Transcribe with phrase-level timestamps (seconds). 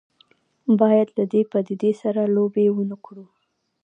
[0.79, 3.25] باید له دې پدیدې سره لوبې ونه کړو.